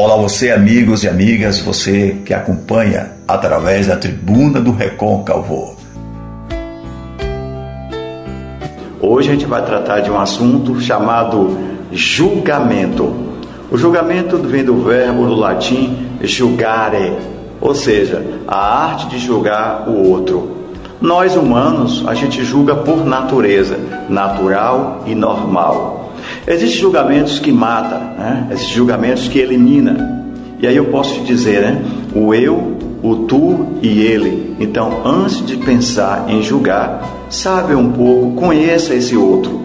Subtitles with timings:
[0.00, 5.74] Olá, você, amigos e amigas, você que acompanha através da tribuna do Recôncavo.
[9.00, 11.58] Hoje a gente vai tratar de um assunto chamado
[11.90, 13.12] julgamento.
[13.72, 17.18] O julgamento vem do verbo do latim julgare,
[17.60, 20.57] ou seja, a arte de julgar o outro.
[21.00, 26.12] Nós humanos, a gente julga por natureza, natural e normal.
[26.44, 28.48] Existem julgamentos que matam, né?
[28.50, 29.96] existem julgamentos que eliminam.
[30.58, 31.84] E aí eu posso te dizer, né?
[32.12, 34.56] O eu, o tu e ele.
[34.58, 39.60] Então, antes de pensar em julgar, sabe um pouco, conheça esse outro.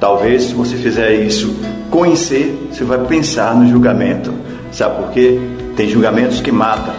[0.00, 1.54] Talvez se você fizer isso,
[1.92, 4.34] conhecer, você vai pensar no julgamento.
[4.72, 5.38] Sabe por quê?
[5.76, 6.92] Tem julgamentos que matam.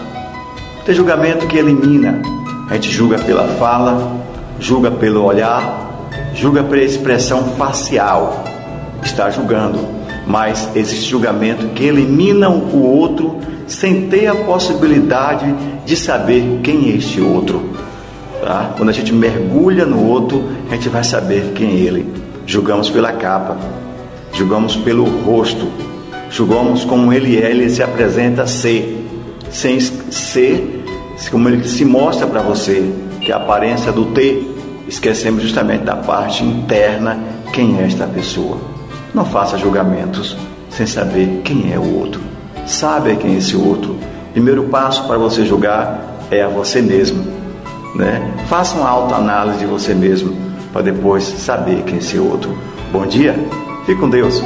[0.85, 2.36] Tem julgamento que elimina.
[2.69, 4.17] A gente julga pela fala,
[4.59, 8.43] julga pelo olhar, julga pela expressão facial
[9.01, 9.79] está julgando,
[10.25, 15.45] mas existe julgamento que eliminam o outro sem ter a possibilidade
[15.85, 17.69] de saber quem é este outro.
[18.41, 18.73] Tá?
[18.75, 22.13] Quando a gente mergulha no outro, a gente vai saber quem é ele.
[22.45, 23.57] Julgamos pela capa,
[24.33, 25.67] julgamos pelo rosto,
[26.29, 29.05] julgamos como ele é, ele se apresenta ser,
[29.49, 30.83] sem ser
[31.29, 34.55] como ele se mostra para você, que a aparência do ter.
[34.87, 37.19] Esquecemos justamente da parte interna,
[37.51, 38.57] quem é esta pessoa.
[39.13, 40.37] Não faça julgamentos
[40.69, 42.21] sem saber quem é o outro.
[42.65, 43.97] Sabe quem é esse outro.
[44.31, 47.25] Primeiro passo para você julgar é a você mesmo.
[47.95, 48.33] Né?
[48.47, 50.37] Faça uma autoanálise de você mesmo
[50.71, 52.55] para depois saber quem é esse outro.
[52.91, 53.33] Bom dia,
[53.85, 54.41] fique com Deus.